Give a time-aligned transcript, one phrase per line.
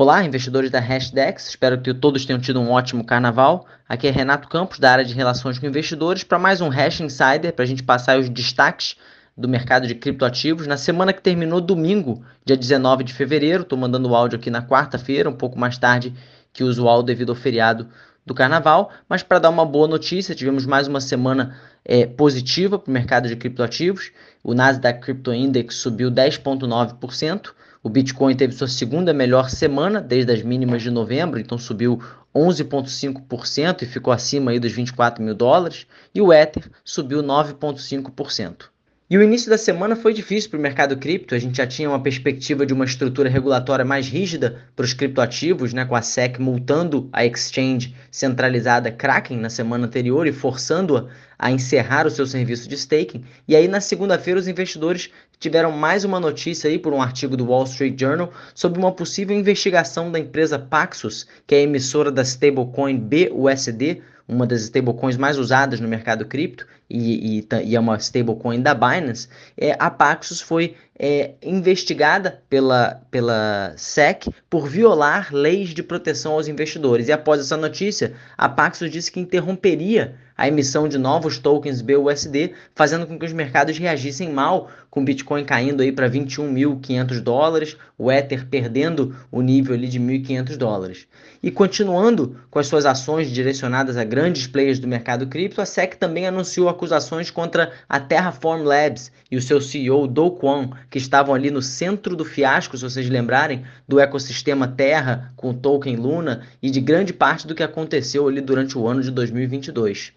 [0.00, 3.66] Olá, investidores da Hashdex, espero que todos tenham tido um ótimo carnaval.
[3.86, 7.52] Aqui é Renato Campos, da área de Relações com Investidores, para mais um Hash Insider,
[7.52, 8.96] para a gente passar os destaques
[9.36, 10.66] do mercado de criptoativos.
[10.66, 14.62] Na semana que terminou domingo, dia 19 de fevereiro, estou mandando o áudio aqui na
[14.62, 16.14] quarta-feira, um pouco mais tarde
[16.50, 17.86] que o usual devido ao feriado
[18.24, 21.54] do carnaval, mas para dar uma boa notícia, tivemos mais uma semana
[21.84, 24.12] é, positiva para o mercado de criptoativos.
[24.42, 27.50] O Nasdaq Crypto Index subiu 10,9%.
[27.82, 31.98] O Bitcoin teve sua segunda melhor semana desde as mínimas de novembro, então subiu
[32.34, 35.86] 11,5% e ficou acima aí dos 24 mil dólares.
[36.14, 38.66] E o Ether subiu 9,5%.
[39.08, 41.34] E o início da semana foi difícil para o mercado cripto.
[41.34, 45.72] A gente já tinha uma perspectiva de uma estrutura regulatória mais rígida para os criptoativos,
[45.72, 51.08] né, com a SEC multando a exchange centralizada Kraken na semana anterior e forçando-a
[51.40, 53.24] a encerrar o seu serviço de staking.
[53.48, 57.46] E aí na segunda-feira os investidores tiveram mais uma notícia aí por um artigo do
[57.46, 62.98] Wall Street Journal sobre uma possível investigação da empresa Paxos, que é emissora da stablecoin
[62.98, 68.60] BUSD, uma das stablecoins mais usadas no mercado cripto e, e, e é uma stablecoin
[68.60, 69.26] da Binance,
[69.56, 76.48] é, a Paxos foi é, investigada pela, pela SEC por violar leis de proteção aos
[76.48, 77.08] investidores.
[77.08, 82.54] E após essa notícia, a Paxos disse que interromperia a emissão de novos tokens BUSD,
[82.74, 87.76] fazendo com que os mercados reagissem mal, com o Bitcoin caindo aí para 21.500 dólares,
[87.98, 91.06] o Ether perdendo o nível ali de 1.500 dólares.
[91.42, 95.96] E continuando com as suas ações direcionadas a grandes players do mercado cripto, a SEC
[95.96, 101.34] também anunciou acusações contra a Terraform Labs e o seu CEO Do Kwon, que estavam
[101.34, 106.46] ali no centro do fiasco, se vocês lembrarem, do ecossistema Terra com o token Luna
[106.62, 110.12] e de grande parte do que aconteceu ali durante o ano de 2022.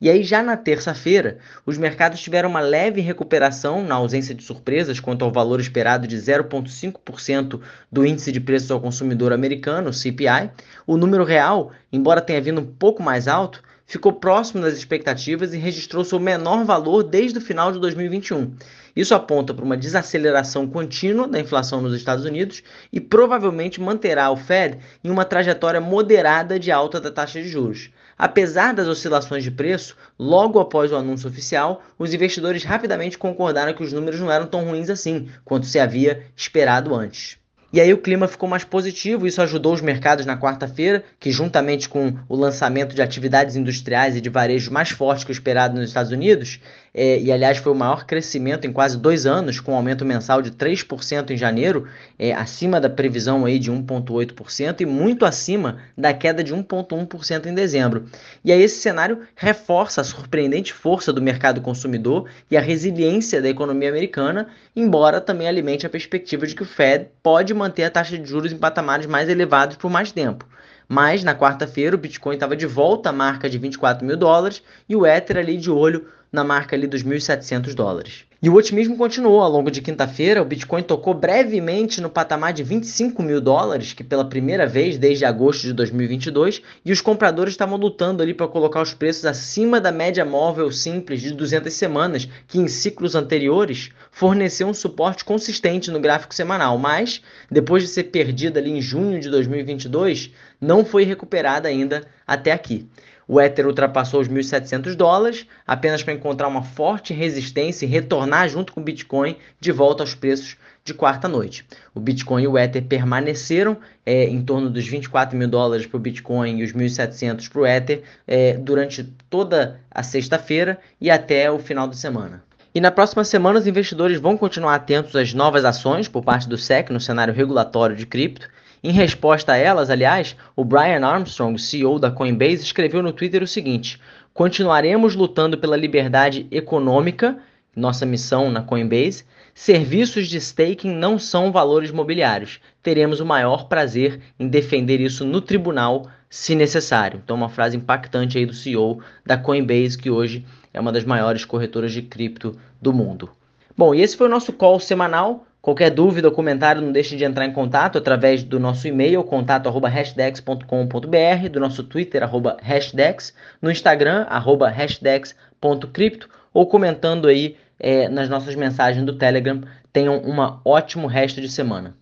[0.00, 5.00] E aí, já na terça-feira, os mercados tiveram uma leve recuperação na ausência de surpresas
[5.00, 10.50] quanto ao valor esperado de 0,5% do índice de preços ao consumidor americano, CPI.
[10.86, 15.58] O número real, embora tenha vindo um pouco mais alto, ficou próximo das expectativas e
[15.58, 18.54] registrou seu menor valor desde o final de 2021.
[18.94, 22.62] Isso aponta para uma desaceleração contínua da inflação nos Estados Unidos
[22.92, 27.90] e provavelmente manterá o Fed em uma trajetória moderada de alta da taxa de juros.
[28.18, 33.84] Apesar das oscilações de preço, logo após o anúncio oficial, os investidores rapidamente concordaram que
[33.84, 37.38] os números não eram tão ruins assim quanto se havia esperado antes.
[37.70, 41.86] E aí o clima ficou mais positivo, isso ajudou os mercados na quarta-feira, que juntamente
[41.86, 45.88] com o lançamento de atividades industriais e de varejo mais forte que o esperado nos
[45.88, 46.60] Estados Unidos,
[46.94, 50.40] é, e aliás foi o maior crescimento em quase dois anos, com um aumento mensal
[50.40, 51.86] de 3% em janeiro,
[52.18, 57.54] é, acima da previsão aí de 1,8% e muito acima da queda de 1,1% em
[57.54, 58.06] dezembro.
[58.44, 63.48] E aí esse cenário reforça a surpreendente força do mercado consumidor e a resiliência da
[63.48, 68.16] economia americana, embora também alimente a perspectiva de que o Fed pode manter a taxa
[68.16, 70.46] de juros em patamares mais elevados por mais tempo.
[70.88, 74.96] Mas na quarta-feira o Bitcoin estava de volta à marca de 24 mil dólares e
[74.96, 78.28] o Ether ali de olho na marca ali dos 1.700 dólares.
[78.40, 80.40] E o otimismo continuou ao longo de quinta-feira.
[80.40, 85.24] O Bitcoin tocou brevemente no patamar de 25 mil dólares, que pela primeira vez desde
[85.24, 89.90] agosto de 2022, e os compradores estavam lutando ali para colocar os preços acima da
[89.90, 95.98] média móvel simples de 200 semanas, que em ciclos anteriores forneceu um suporte consistente no
[95.98, 100.30] gráfico semanal, mas depois de ser perdida ali em junho de 2022,
[100.60, 102.86] não foi recuperada ainda até aqui.
[103.26, 108.72] O Ether ultrapassou os 1.700 dólares, apenas para encontrar uma forte resistência e retornar junto
[108.72, 111.66] com o Bitcoin de volta aos preços de quarta noite.
[111.94, 116.00] O Bitcoin e o Ether permaneceram é, em torno dos 24 mil dólares para o
[116.00, 121.58] Bitcoin e os 1.700 para o Ether é, durante toda a sexta-feira e até o
[121.58, 122.42] final de semana.
[122.74, 126.56] E na próxima semana, os investidores vão continuar atentos às novas ações por parte do
[126.56, 128.48] SEC no cenário regulatório de cripto
[128.88, 133.46] em resposta a elas, aliás, o Brian Armstrong, CEO da Coinbase, escreveu no Twitter o
[133.46, 134.00] seguinte:
[134.32, 137.38] Continuaremos lutando pela liberdade econômica,
[137.76, 139.26] nossa missão na Coinbase.
[139.54, 142.60] Serviços de staking não são valores mobiliários.
[142.82, 147.20] Teremos o maior prazer em defender isso no tribunal, se necessário.
[147.22, 151.44] Então, uma frase impactante aí do CEO da Coinbase, que hoje é uma das maiores
[151.44, 153.28] corretoras de cripto do mundo.
[153.76, 155.46] Bom, e esse foi o nosso call semanal.
[155.68, 161.48] Qualquer dúvida ou comentário, não deixe de entrar em contato através do nosso e-mail, contato.hashdex.com.br,
[161.52, 168.54] do nosso Twitter, arroba hashdex, no Instagram, arroba hashdex.crypto, ou comentando aí é, nas nossas
[168.54, 169.60] mensagens do Telegram.
[169.92, 171.94] Tenham um ótimo resto de semana.